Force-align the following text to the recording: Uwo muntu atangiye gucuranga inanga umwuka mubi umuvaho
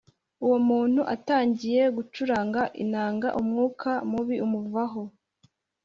Uwo 0.45 0.57
muntu 0.69 1.01
atangiye 1.15 1.81
gucuranga 1.95 2.61
inanga 2.83 3.27
umwuka 3.41 3.89
mubi 4.11 4.35
umuvaho 4.45 5.03